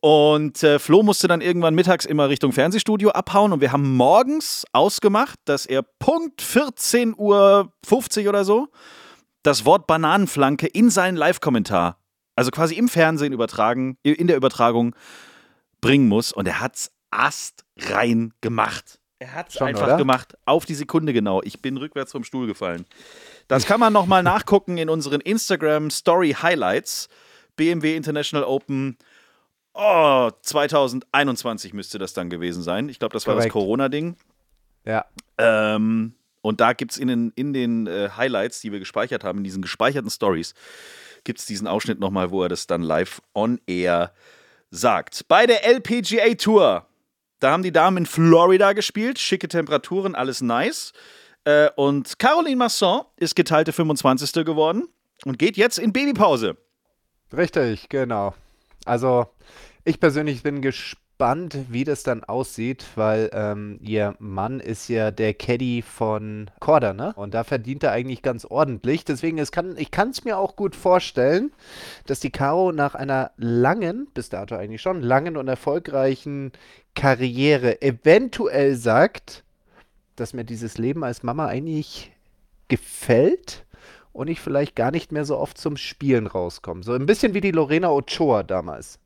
[0.00, 4.64] Und äh, Flo musste dann irgendwann mittags immer Richtung Fernsehstudio abhauen und wir haben morgens
[4.72, 8.68] ausgemacht, dass er Punkt 14.50 Uhr oder so
[9.44, 11.98] das Wort Bananenflanke in seinen Live-Kommentar,
[12.36, 14.94] also quasi im Fernsehen übertragen, in der Übertragung
[15.80, 16.32] bringen muss.
[16.32, 18.98] Und er hat's astrein gemacht.
[19.18, 19.96] Er hat's Schon, einfach oder?
[19.98, 20.36] gemacht.
[20.46, 21.42] Auf die Sekunde genau.
[21.42, 22.86] Ich bin rückwärts vom Stuhl gefallen.
[23.48, 27.08] Das kann man nochmal nachgucken in unseren Instagram Story Highlights.
[27.56, 28.96] BMW International Open.
[29.74, 32.88] Oh, 2021 müsste das dann gewesen sein.
[32.88, 33.48] Ich glaube, das war Korrekt.
[33.48, 34.16] das Corona-Ding.
[34.84, 35.04] Ja.
[35.38, 39.38] Ähm, und da gibt es in den, in den äh, Highlights, die wir gespeichert haben,
[39.38, 40.54] in diesen gespeicherten Stories,
[41.24, 44.12] gibt es diesen Ausschnitt nochmal, wo er das dann live on air
[44.70, 45.26] sagt.
[45.28, 46.86] Bei der LPGA Tour,
[47.40, 50.92] da haben die Damen in Florida gespielt, schicke Temperaturen, alles nice.
[51.44, 54.44] Äh, und Caroline Masson ist geteilte 25.
[54.44, 54.88] geworden
[55.24, 56.56] und geht jetzt in Babypause.
[57.36, 58.34] Richtig, genau.
[58.84, 59.26] Also
[59.84, 61.01] ich persönlich bin gespannt,
[61.70, 67.12] wie das dann aussieht, weil ähm, ihr Mann ist ja der Caddy von Korda, ne?
[67.16, 69.04] Und da verdient er eigentlich ganz ordentlich.
[69.04, 71.52] Deswegen, es kann, ich kann es mir auch gut vorstellen,
[72.06, 76.52] dass die Caro nach einer langen, bis dato eigentlich schon, langen und erfolgreichen
[76.94, 79.44] Karriere eventuell sagt,
[80.16, 82.12] dass mir dieses Leben als Mama eigentlich
[82.68, 83.64] gefällt
[84.12, 86.82] und ich vielleicht gar nicht mehr so oft zum Spielen rauskomme.
[86.82, 88.98] So ein bisschen wie die Lorena Ochoa damals.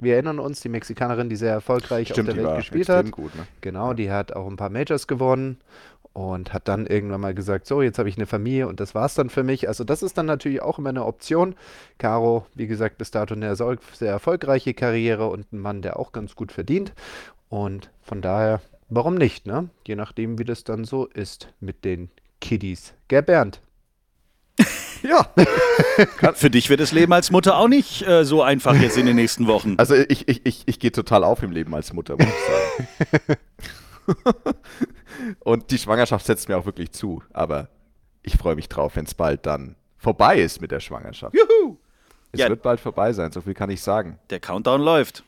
[0.00, 2.88] Wir erinnern uns, die Mexikanerin, die sehr erfolgreich Stimmt, auf die der war Welt gespielt
[2.88, 3.10] hat.
[3.10, 3.34] gut.
[3.34, 3.46] Ne?
[3.60, 5.58] Genau, die hat auch ein paar Majors gewonnen
[6.12, 9.14] und hat dann irgendwann mal gesagt, so, jetzt habe ich eine Familie und das war's
[9.14, 9.68] dann für mich.
[9.68, 11.54] Also das ist dann natürlich auch immer eine Option.
[11.98, 16.34] Caro, wie gesagt, bis dato eine sehr erfolgreiche Karriere und ein Mann, der auch ganz
[16.34, 16.94] gut verdient.
[17.48, 19.68] Und von daher, warum nicht, ne?
[19.86, 22.94] Je nachdem, wie das dann so ist mit den Kiddies.
[23.08, 23.60] Gell, Bernd?
[25.06, 29.06] Ja, Für dich wird das Leben als Mutter auch nicht äh, so einfach jetzt in
[29.06, 29.74] den nächsten Wochen.
[29.78, 32.86] also ich, ich, ich, ich gehe total auf im Leben als Mutter, muss ich
[33.26, 33.38] sagen.
[35.40, 37.22] Und die Schwangerschaft setzt mir auch wirklich zu.
[37.32, 37.68] Aber
[38.22, 41.34] ich freue mich drauf, wenn es bald dann vorbei ist mit der Schwangerschaft.
[41.34, 41.76] Juhu!
[42.32, 42.48] Es Ja.
[42.48, 44.18] wird bald vorbei sein, so viel kann ich sagen.
[44.30, 45.24] Der Countdown läuft.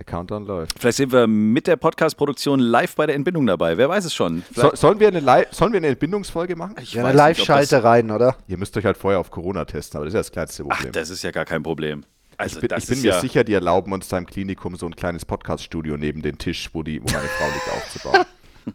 [0.00, 0.78] Der Countdown läuft.
[0.78, 3.76] Vielleicht sind wir mit der Podcast-Produktion live bei der Entbindung dabei.
[3.76, 4.42] Wer weiß es schon.
[4.54, 6.76] So, sollen, wir eine sollen wir eine Entbindungsfolge machen?
[6.80, 8.34] Ich Ja, eine Live-Schalte rein, oder?
[8.48, 10.70] Ihr müsst euch halt vorher auf Corona testen, aber das ist ja das kleinste Das,
[10.70, 10.92] ach, Problem.
[10.92, 12.04] das ist ja gar kein Problem.
[12.38, 14.86] Also, ich bin, ich bin mir ja, sicher, die erlauben uns da im Klinikum so
[14.86, 18.24] ein kleines Podcast-Studio neben den Tisch, wo, die, wo meine Frau liegt, aufzubauen.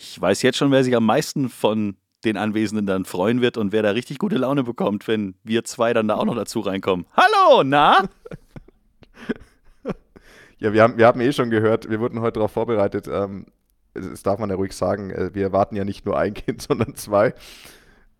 [0.00, 3.72] Ich weiß jetzt schon, wer sich am meisten von den Anwesenden dann freuen wird und
[3.72, 7.06] wer da richtig gute Laune bekommt, wenn wir zwei dann da auch noch dazu reinkommen.
[7.16, 8.08] Hallo, na?
[10.58, 13.08] Ja, wir haben, wir haben eh schon gehört, wir wurden heute darauf vorbereitet.
[13.08, 13.46] Ähm,
[13.94, 15.10] das darf man ja ruhig sagen.
[15.10, 17.34] äh, Wir erwarten ja nicht nur ein Kind, sondern zwei.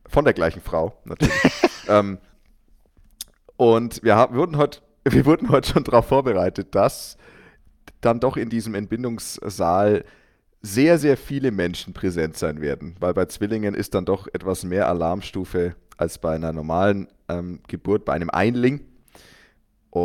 [0.06, 1.34] Von der gleichen Frau, natürlich.
[1.88, 2.18] ähm,
[3.56, 7.16] und wir, haben, wir, wurden heute, wir wurden heute schon darauf vorbereitet, dass
[8.00, 10.04] dann doch in diesem Entbindungssaal
[10.62, 12.96] sehr, sehr viele Menschen präsent sein werden.
[13.00, 18.04] Weil bei Zwillingen ist dann doch etwas mehr Alarmstufe als bei einer normalen ähm, Geburt,
[18.04, 18.80] bei einem Einling.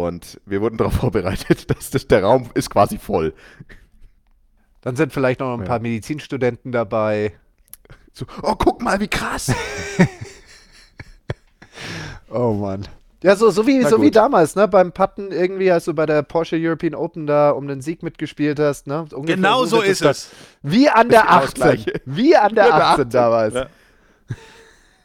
[0.02, 3.34] Und wir wurden darauf vorbereitet, dass das, der Raum ist quasi voll.
[4.82, 5.66] Dann sind vielleicht noch ein Ja.
[5.66, 7.34] paar Medizinstudenten dabei.
[8.12, 9.52] So, oh, guck mal, wie krass.
[12.30, 12.88] Oh Mann.
[13.22, 14.68] Ja, so, so, wie, Na so wie damals, ne?
[14.68, 18.60] Beim Putten irgendwie, als du bei der Porsche European Open da um den Sieg mitgespielt
[18.60, 19.06] hast, ne?
[19.14, 20.30] Ungefähr Genau so ist es.
[20.62, 21.54] Wie an der genau das 18.
[21.62, 22.02] Gleiche.
[22.06, 23.10] Wie an der Wie an der 18 18.
[23.12, 23.54] damals.
[23.54, 23.68] Ja.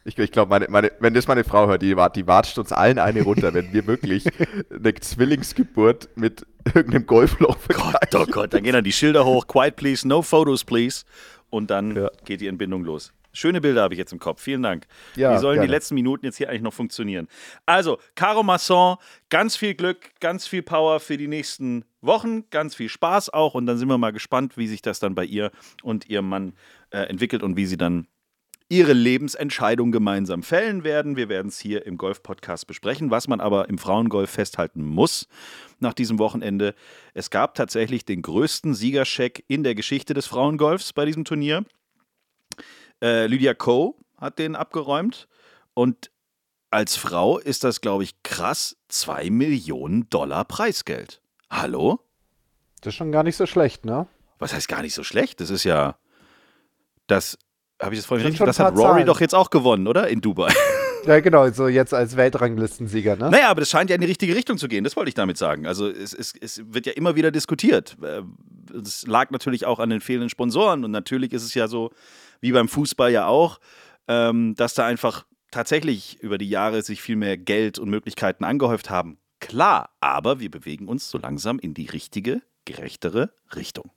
[0.08, 0.66] Ich, ich glaube,
[1.00, 4.24] wenn das meine Frau hört, die, die watscht uns allen eine runter, wenn wir wirklich
[4.74, 9.46] eine Zwillingsgeburt mit irgendeinem Golfloch Gott, oh Gott, dann gehen dann die Schilder hoch.
[9.46, 11.04] Quiet, please, no photos, please.
[11.50, 12.10] Und dann Ja.
[12.24, 13.12] geht die Entbindung los.
[13.34, 14.40] Schöne Bilder habe ich jetzt im Kopf.
[14.40, 14.86] Vielen Dank.
[15.14, 15.72] Ja, Wie sollen die gerne.
[15.72, 17.28] letzten Minuten jetzt hier eigentlich noch funktionieren?
[17.66, 18.96] Also, Caro Masson,
[19.28, 23.52] ganz viel Glück, ganz viel Power für die nächsten Wochen, ganz viel Spaß auch.
[23.54, 25.50] Und dann sind wir mal gespannt, wie sich das dann bei ihr
[25.82, 26.54] und ihrem Mann
[26.90, 28.06] äh, entwickelt und wie sie dann
[28.68, 31.16] ihre Lebensentscheidung gemeinsam fällen werden.
[31.16, 33.10] Wir werden es hier im Golf-Podcast besprechen.
[33.10, 35.26] Was man aber im Frauengolf festhalten muss
[35.78, 36.74] nach diesem Wochenende,
[37.14, 41.64] es gab tatsächlich den größten Siegerscheck in der Geschichte des Frauengolfs bei diesem Turnier.
[43.00, 45.28] Äh, Lydia Ko hat den abgeräumt
[45.74, 46.10] und
[46.70, 51.22] als Frau ist das, glaube ich, krass 2 Millionen Dollar Preisgeld.
[51.48, 52.00] Hallo?
[52.80, 54.06] Das ist schon gar nicht so schlecht, ne?
[54.38, 55.40] Was heißt gar nicht so schlecht?
[55.40, 55.98] Das ist ja.
[57.06, 57.38] Das.
[57.80, 58.44] Habe ich das vorhin richtig?
[58.44, 59.06] Das hat Rory Zahlen.
[59.06, 60.08] doch jetzt auch gewonnen, oder?
[60.08, 60.52] In Dubai.
[61.06, 63.30] Ja, genau, so jetzt als Weltranglistensieger, ne?
[63.30, 65.38] Naja, aber das scheint ja in die richtige Richtung zu gehen, das wollte ich damit
[65.38, 65.66] sagen.
[65.66, 67.96] Also es, es, es wird ja immer wieder diskutiert.
[68.02, 68.22] Äh,
[68.76, 71.92] Es lag natürlich auch an den fehlenden Sponsoren und natürlich ist es ja so,
[72.42, 73.58] wie beim Fußball ja auch,
[74.06, 78.90] ähm, dass da einfach tatsächlich über die Jahre sich viel mehr Geld und Möglichkeiten angehäuft
[78.90, 79.18] haben.
[79.40, 83.90] Klar, aber wir bewegen uns so langsam in die richtige, gerechtere Richtung.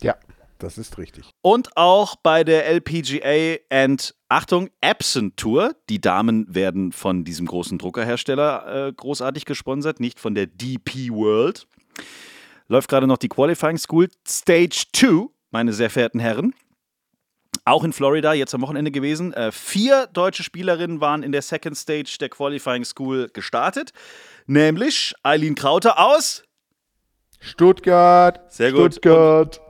[0.00, 0.14] Ja.
[0.58, 1.30] Das ist richtig.
[1.42, 5.76] Und auch bei der LPGA and Achtung, Absent Tour.
[5.88, 11.66] Die Damen werden von diesem großen Druckerhersteller äh, großartig gesponsert, nicht von der DP World.
[12.68, 16.54] Läuft gerade noch die Qualifying School Stage 2, meine sehr verehrten Herren.
[17.64, 19.32] Auch in Florida, jetzt am Wochenende gewesen.
[19.32, 23.92] Äh, vier deutsche Spielerinnen waren in der Second Stage der Qualifying School gestartet.
[24.46, 26.44] Nämlich Eileen Krauter aus.
[27.40, 28.40] Stuttgart.
[28.52, 28.94] Sehr gut.
[28.94, 29.60] Stuttgart.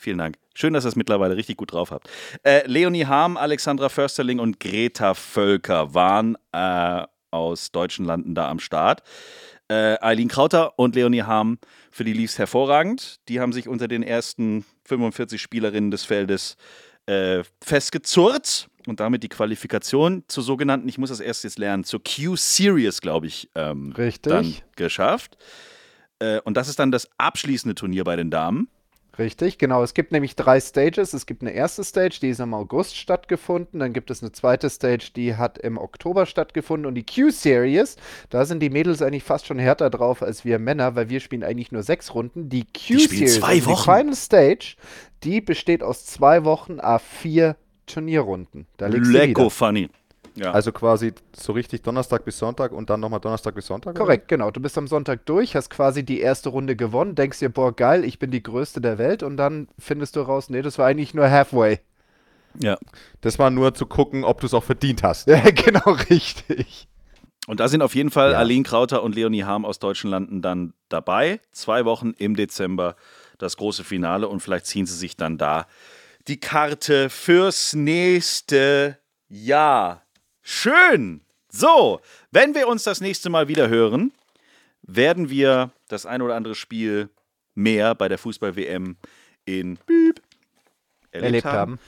[0.00, 0.38] Vielen Dank.
[0.54, 2.08] Schön, dass ihr es mittlerweile richtig gut drauf habt.
[2.42, 8.60] Äh, Leonie Harm, Alexandra Försterling und Greta Völker waren äh, aus deutschen Landen da am
[8.60, 9.02] Start.
[9.68, 11.58] Äh, Eileen Krauter und Leonie Harm,
[11.90, 13.20] für die lief es hervorragend.
[13.28, 16.56] Die haben sich unter den ersten 45 Spielerinnen des Feldes
[17.04, 22.00] äh, festgezurrt und damit die Qualifikation zur sogenannten, ich muss das erst jetzt lernen, zur
[22.02, 24.32] Q-Series, glaube ich, ähm, Richtig.
[24.32, 25.36] dann geschafft.
[26.20, 28.70] Äh, und das ist dann das abschließende Turnier bei den Damen.
[29.20, 29.82] Richtig, genau.
[29.82, 31.12] Es gibt nämlich drei Stages.
[31.12, 33.78] Es gibt eine erste Stage, die ist im August stattgefunden.
[33.78, 36.86] Dann gibt es eine zweite Stage, die hat im Oktober stattgefunden.
[36.86, 37.96] Und die Q-Series,
[38.30, 41.44] da sind die Mädels eigentlich fast schon härter drauf als wir Männer, weil wir spielen
[41.44, 42.48] eigentlich nur sechs Runden.
[42.48, 43.76] Die Q-Series, also die.
[43.76, 44.76] Final Stage,
[45.22, 48.66] die besteht aus zwei Wochen A4 Turnierrunden.
[48.78, 49.90] Da Lecko funny.
[50.36, 50.52] Ja.
[50.52, 53.94] Also quasi so richtig Donnerstag bis Sonntag und dann nochmal Donnerstag bis Sonntag?
[53.94, 54.00] oder?
[54.04, 54.50] Korrekt, genau.
[54.50, 58.04] Du bist am Sonntag durch, hast quasi die erste Runde gewonnen, denkst dir, boah, geil,
[58.04, 61.14] ich bin die Größte der Welt und dann findest du raus, nee, das war eigentlich
[61.14, 61.80] nur halfway.
[62.58, 62.78] ja.
[63.20, 65.26] Das war nur zu gucken, ob du es auch verdient hast.
[65.28, 66.88] Ja, genau, richtig.
[67.46, 68.38] Und da sind auf jeden Fall Ja.
[68.38, 71.40] Aline Krauter und Leonie Harm aus deutschen Landen dann dabei.
[71.52, 72.94] Zwei Wochen im Dezember
[73.38, 75.66] das große Finale und vielleicht ziehen sie sich dann da
[76.28, 80.02] die Karte fürs nächste Jahr.
[80.42, 81.20] Schön!
[81.52, 82.00] So,
[82.30, 84.12] wenn wir uns das nächste Mal wieder hören,
[84.82, 87.08] werden wir das ein oder andere Spiel
[87.54, 88.96] mehr bei der Fußball-WM
[89.44, 90.20] in Büb
[91.10, 91.72] erlebt, Erlebt haben.
[91.72, 91.78] haben.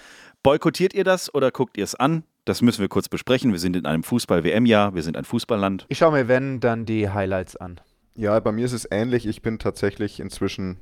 [0.42, 2.24] Boykottiert ihr das oder guckt ihr es an?
[2.44, 3.52] Das müssen wir kurz besprechen.
[3.52, 5.86] Wir sind in einem Fußball-WM-Jahr, wir sind ein Fußballland.
[5.88, 7.80] Ich schaue mir, wenn, dann die Highlights an.
[8.16, 9.26] Ja, bei mir ist es ähnlich.
[9.26, 10.78] Ich bin tatsächlich inzwischen,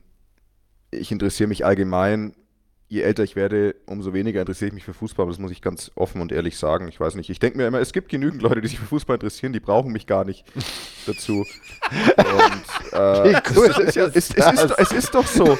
[0.91, 2.35] ich interessiere mich allgemein.
[2.93, 5.25] Je älter ich werde, umso weniger interessiere ich mich für Fußball.
[5.29, 6.89] Das muss ich ganz offen und ehrlich sagen.
[6.89, 7.31] Ich weiß nicht.
[7.31, 9.93] Ich denke mir immer, es gibt genügend Leute, die sich für Fußball interessieren, die brauchen
[9.93, 10.45] mich gar nicht
[11.07, 11.35] dazu.
[11.39, 14.67] Und äh, Wie cool es, ist das?
[14.67, 15.57] doch- es ist doch so.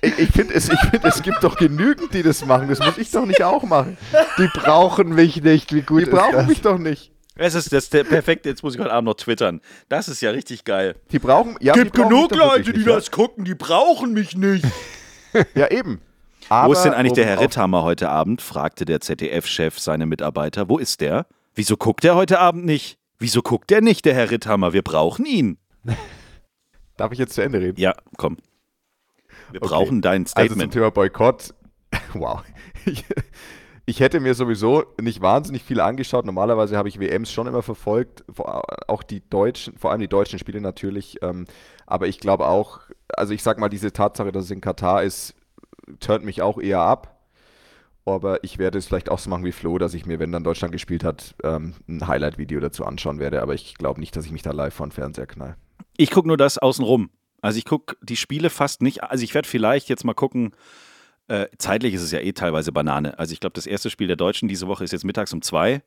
[0.00, 2.68] Ich, ich finde, es, ich find, es gibt doch genügend, die das machen.
[2.68, 3.98] Das muss ich doch nicht auch machen.
[4.38, 6.46] Die brauchen mich nicht, wie gut Die ist brauchen das?
[6.46, 7.12] mich doch nicht.
[7.36, 9.60] Es ist das der perfekte, jetzt muss ich heute Abend noch twittern.
[9.90, 10.96] Das ist ja richtig geil.
[11.12, 11.56] Die brauchen.
[11.60, 13.00] Ja, die brauchen mich doch wirklich nicht, ja.
[13.10, 14.64] gucken, die brauchen mich nicht.
[15.54, 16.00] Ja, eben.
[16.48, 18.40] Wo Aber ist denn eigentlich der Herr Ritthammer heute Abend?
[18.40, 20.68] fragte der ZDF-Chef seine Mitarbeiter.
[20.68, 21.26] Wo ist der?
[21.54, 22.98] Wieso guckt er heute Abend nicht?
[23.18, 24.72] Wieso guckt er nicht, der Herr Ritthammer?
[24.72, 25.58] Wir brauchen ihn.
[26.96, 27.80] Darf ich jetzt zu Ende reden?
[27.80, 28.38] Ja, komm.
[29.52, 29.68] Wir Okay.
[29.74, 30.72] brauchen dein Also zum Statement.
[30.72, 31.54] Thema Boykott.
[32.14, 32.42] Wow.
[32.86, 33.04] Ich,
[33.86, 36.24] ich hätte mir sowieso nicht wahnsinnig viel angeschaut.
[36.26, 38.24] Normalerweise habe ich WMs schon immer verfolgt,
[38.88, 41.18] auch die deutschen, vor allem die deutschen Spiele natürlich.
[41.22, 41.46] Ähm,
[41.86, 42.80] aber ich glaube auch,
[43.14, 45.34] also ich sag mal, diese Tatsache, dass es in Katar ist,
[46.00, 47.14] turnt mich auch eher ab.
[48.04, 50.44] Aber ich werde es vielleicht auch so machen wie Flo, dass ich mir, wenn dann
[50.44, 53.42] Deutschland gespielt hat, ähm, ein Highlight-Video dazu anschauen werde.
[53.42, 55.56] Aber ich glaube nicht, dass ich mich da live vor den Fernseher knall.
[55.96, 57.10] Ich gucke nur das außenrum.
[57.42, 59.02] Also ich gucke die Spiele fast nicht.
[59.02, 60.52] Also ich werde vielleicht jetzt mal gucken.
[61.28, 63.18] Äh, zeitlich ist es ja eh teilweise Banane.
[63.18, 65.82] Also ich glaube, das erste Spiel der Deutschen diese Woche ist jetzt mittags um zwei.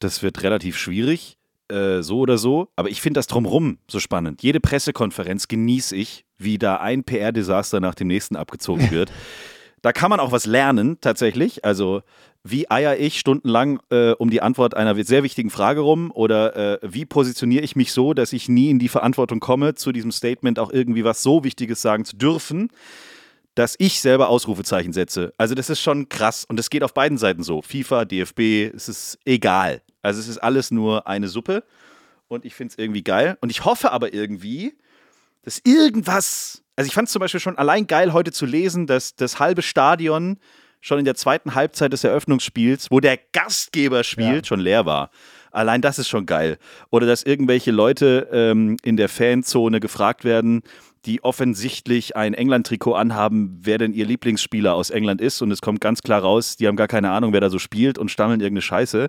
[0.00, 2.68] Das wird relativ schwierig, äh, so oder so.
[2.76, 4.42] Aber ich finde das drumrum so spannend.
[4.42, 9.10] Jede Pressekonferenz genieße ich, wie da ein PR-Desaster nach dem nächsten abgezogen wird.
[9.82, 11.64] da kann man auch was lernen, tatsächlich.
[11.64, 12.02] Also,
[12.42, 16.10] wie eier ich stundenlang äh, um die Antwort einer sehr wichtigen Frage rum?
[16.10, 19.92] Oder äh, wie positioniere ich mich so, dass ich nie in die Verantwortung komme, zu
[19.92, 22.70] diesem Statement auch irgendwie was so Wichtiges sagen zu dürfen?
[23.54, 25.32] dass ich selber Ausrufezeichen setze.
[25.38, 27.62] Also das ist schon krass und das geht auf beiden Seiten so.
[27.62, 29.80] FIFA, DFB, es ist egal.
[30.04, 31.64] Also es ist alles nur eine Suppe
[32.28, 33.38] und ich finde es irgendwie geil.
[33.40, 34.74] Und ich hoffe aber irgendwie,
[35.42, 39.16] dass irgendwas, also ich fand es zum Beispiel schon allein geil heute zu lesen, dass
[39.16, 40.38] das halbe Stadion
[40.80, 45.10] schon in der zweiten Halbzeit des Eröffnungsspiels, wo der Gastgeber spielt, schon leer war.
[45.50, 46.58] Allein das ist schon geil.
[46.90, 50.62] Oder dass irgendwelche Leute ähm, in der Fanzone gefragt werden,
[51.06, 55.40] die offensichtlich ein England-Trikot anhaben, wer denn ihr Lieblingsspieler aus England ist.
[55.40, 57.96] Und es kommt ganz klar raus, die haben gar keine Ahnung, wer da so spielt
[57.96, 59.08] und stammeln irgendeine Scheiße.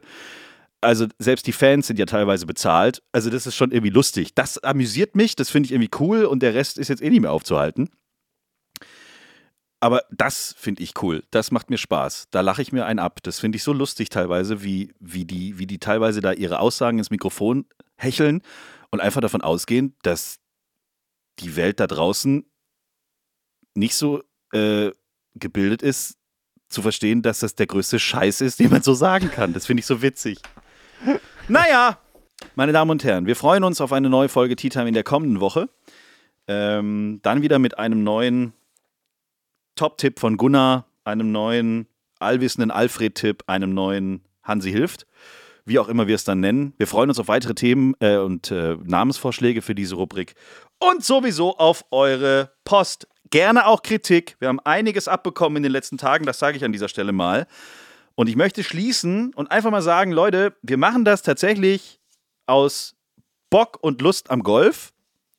[0.85, 3.01] Also selbst die Fans sind ja teilweise bezahlt.
[3.11, 4.35] Also das ist schon irgendwie lustig.
[4.35, 7.21] Das amüsiert mich, das finde ich irgendwie cool und der Rest ist jetzt eh nicht
[7.21, 7.89] mehr aufzuhalten.
[9.79, 11.23] Aber das finde ich cool.
[11.31, 12.27] Das macht mir Spaß.
[12.31, 13.19] Da lache ich mir einen ab.
[13.23, 16.99] Das finde ich so lustig teilweise, wie, wie, die, wie die teilweise da ihre Aussagen
[16.99, 17.65] ins Mikrofon
[17.97, 18.41] hecheln
[18.91, 20.39] und einfach davon ausgehen, dass
[21.39, 22.45] die Welt da draußen
[23.73, 24.91] nicht so äh,
[25.33, 26.17] gebildet ist,
[26.69, 29.53] zu verstehen, dass das der größte Scheiß ist, den man so sagen kann.
[29.53, 30.39] Das finde ich so witzig.
[31.47, 31.99] Naja,
[32.55, 35.03] meine Damen und Herren, wir freuen uns auf eine neue Folge Tea Time in der
[35.03, 35.69] kommenden Woche.
[36.47, 38.53] Ähm, dann wieder mit einem neuen
[39.75, 41.87] Top-Tipp von Gunnar, einem neuen
[42.19, 45.05] allwissenden Alfred-Tipp, einem neuen Hansi hilft.
[45.65, 46.73] Wie auch immer wir es dann nennen.
[46.77, 50.35] Wir freuen uns auf weitere Themen äh, und äh, Namensvorschläge für diese Rubrik.
[50.79, 53.07] Und sowieso auf eure Post.
[53.31, 54.35] Gerne auch Kritik.
[54.39, 57.47] Wir haben einiges abbekommen in den letzten Tagen, das sage ich an dieser Stelle mal.
[58.15, 61.99] Und ich möchte schließen und einfach mal sagen, Leute, wir machen das tatsächlich
[62.45, 62.95] aus
[63.49, 64.93] Bock und Lust am Golf,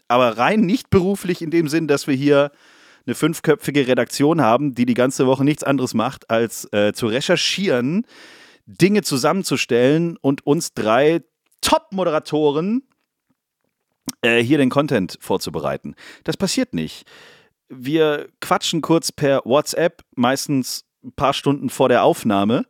[0.08, 2.52] aber rein nicht beruflich in dem Sinn, dass wir hier
[3.06, 8.04] eine fünfköpfige Redaktion haben, die die ganze Woche nichts anderes macht, als äh, zu recherchieren,
[8.66, 11.22] Dinge zusammenzustellen und uns drei
[11.60, 12.82] Top-Moderatoren
[14.22, 15.94] äh, hier den Content vorzubereiten.
[16.24, 17.06] Das passiert nicht.
[17.68, 22.66] Wir quatschen kurz per WhatsApp, meistens ein paar Stunden vor der Aufnahme.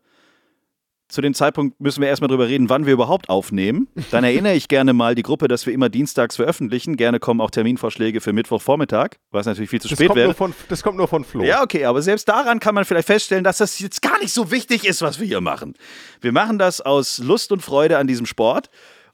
[1.09, 3.87] Zu dem Zeitpunkt müssen wir erstmal drüber reden, wann wir überhaupt aufnehmen.
[4.11, 6.97] Dann erinnere ich gerne mal die Gruppe, dass wir immer dienstags veröffentlichen.
[6.97, 10.27] Gerne kommen auch Terminvorschläge für Mittwochvormittag, was natürlich viel zu Das spät kommt, wäre.
[10.29, 11.45] nur von, das kommt nur von Flo.
[11.45, 14.51] Ja, okay, aber selbst daran kann man vielleicht feststellen, dass das jetzt gar nicht so
[14.51, 15.75] wichtig ist, was wir hier machen.
[16.21, 18.69] Wir machen das aus Lust und Freude an diesem Sport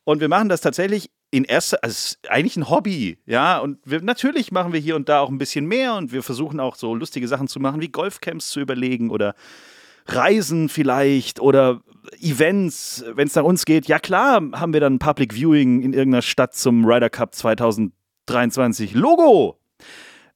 [0.05, 4.03] und wir machen das tatsächlich in erster, also ist eigentlich ein Hobby, ja, und wir,
[4.03, 6.95] natürlich machen wir hier und da auch ein bisschen mehr und wir versuchen auch so
[6.95, 9.35] lustige Sachen zu machen, wie Golfcamps zu überlegen oder
[10.07, 11.81] Reisen vielleicht oder
[12.21, 13.87] Events, wenn es nach uns geht.
[13.87, 18.93] Ja klar, haben wir dann Public Viewing in irgendeiner Stadt zum Ryder Cup 2023.
[18.95, 19.59] Logo!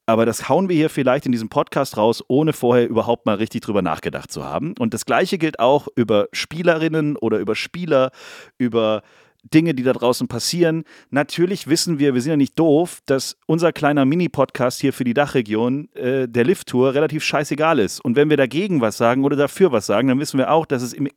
[0.08, 3.62] Aber das hauen wir hier vielleicht in diesem Podcast raus, ohne vorher überhaupt mal richtig
[3.62, 4.74] drüber nachgedacht zu haben.
[4.78, 8.12] Und das Gleiche gilt auch über Spielerinnen oder über Spieler,
[8.56, 9.02] über
[9.52, 10.84] Dinge, die da draußen passieren.
[11.10, 15.14] Natürlich wissen wir, wir sind ja nicht doof, dass unser kleiner Mini-Podcast hier für die
[15.14, 18.00] Dachregion äh, der Lift-Tour relativ scheißegal ist.
[18.00, 20.82] Und wenn wir dagegen was sagen oder dafür was sagen, dann wissen wir auch, dass
[20.82, 21.08] es im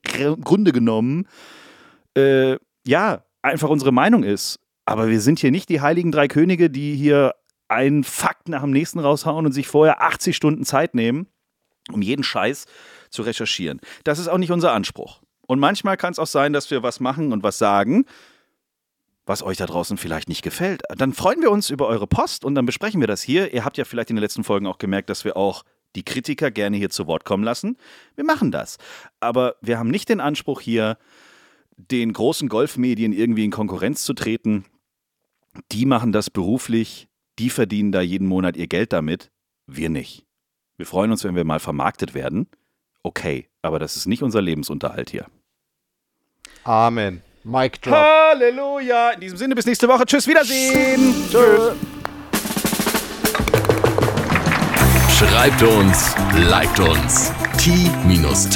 [0.44, 1.28] Grunde genommen
[2.16, 4.60] äh, ja einfach unsere Meinung ist.
[4.86, 7.36] Aber wir sind hier nicht die heiligen drei Könige, die hier
[7.68, 11.28] einen Fakt nach dem nächsten raushauen und sich vorher 80 Stunden Zeit nehmen,
[11.92, 12.66] um jeden Scheiß
[13.10, 13.80] zu recherchieren.
[14.04, 15.22] Das ist auch nicht unser Anspruch.
[15.50, 18.06] Und manchmal kann es auch sein, dass wir was machen und was sagen,
[19.26, 20.84] was euch da draußen vielleicht nicht gefällt.
[20.96, 23.52] Dann freuen wir uns über eure Post und dann besprechen wir das hier.
[23.52, 25.64] Ihr habt ja vielleicht in den letzten Folgen auch gemerkt, dass wir auch
[25.96, 27.78] die Kritiker gerne hier zu Wort kommen lassen.
[28.14, 28.78] Wir machen das.
[29.22, 31.00] Aber wir haben nicht den Anspruch hier,
[31.78, 34.66] den großen Golfmedien irgendwie in Konkurrenz zu treten.
[35.72, 37.08] Die machen das beruflich,
[37.40, 39.32] die verdienen da jeden Monat ihr Geld damit,
[39.66, 40.28] wir nicht.
[40.78, 42.46] Wir freuen uns, wenn wir mal vermarktet werden.
[43.02, 45.26] Okay, aber das ist nicht unser Lebensunterhalt hier.
[46.64, 47.22] Amen.
[47.44, 47.96] Mic drop.
[47.96, 49.12] Halleluja!
[49.12, 50.06] In diesem Sinne, bis nächste Woche.
[50.06, 51.16] Tschüss, Wiedersehen!
[51.32, 51.74] Tschüss.
[55.18, 56.16] Schreibt uns,
[56.50, 57.32] liked uns.
[57.58, 58.48] t-time.golf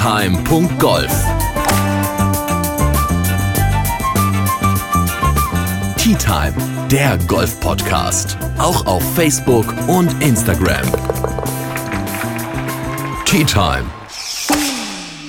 [5.97, 6.53] Tea Time,
[6.91, 8.37] der Golf-Podcast.
[8.57, 10.85] Auch auf Facebook und Instagram.
[13.25, 13.85] Tea Time.